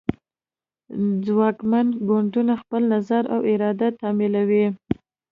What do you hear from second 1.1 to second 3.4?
ځواکمن ګوندونه خپل نظر او